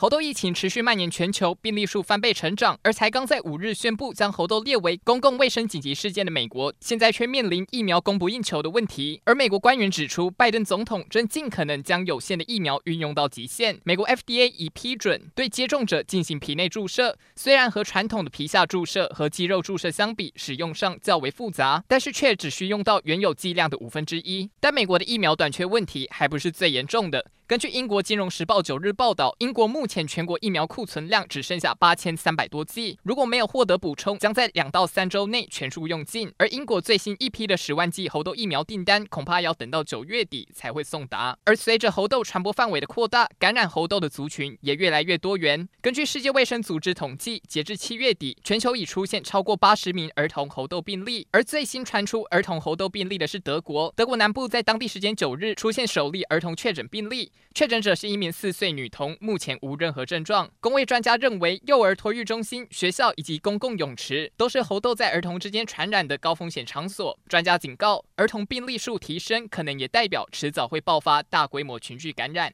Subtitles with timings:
[0.00, 2.78] 猴痘疫情持续蔓延全球，病例数翻倍成长。
[2.82, 9.20] 而才刚在五日宣布将猴痘列为公共卫生紧急事件的美国，现在却面临疫苗供不应求的问题。
[9.26, 13.78] 而美国官员指出，拜登总统正尽可能将有限的疫苗运用到极限。
[13.84, 24.48] 美国 FDA 已批准对接种者进行皮内注射，虽然和传统的皮下注射和肌肉注射相比，使用上较为复杂，但是却只需用到原有剂量的五分之一。
[24.60, 27.26] 但美国的疫苗短缺问题还不是最严重的。
[27.50, 36.32] 根据英国金融时报九日报道，英国目前全国疫苗库存量只剩下八千三百多剂，如果没有获得补充，将在两到三周内全数用尽。
[36.38, 41.36] 而英国最新一批的十万剂猴痘疫苗订单，恐怕要等到九月底才会送达。
[41.44, 45.68] 而随着猴痘传播范围的扩大，感染猴痘的族群也越来越多元。
[45.82, 51.26] 根据世界卫生组织统计，截至七月底，全球已出现超过八十名儿童猴痘病例。
[51.32, 57.32] 而最新传出儿童猴痘病例的是德国，德国南部在当地时间九日出现首例儿童确诊病例。
[57.54, 60.50] 确诊者是一名四岁女童，目前无任何症状。
[60.60, 67.18] 公卫专家认为，幼儿托育中心、学校以及公共泳池都是猴痘在儿童之间传染的高风险场所。
[67.28, 72.52] 专家警告，儿童病例数提升，可能也代表迟早会爆发大规模群聚感染。